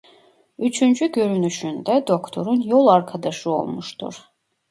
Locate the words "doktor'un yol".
2.07-2.87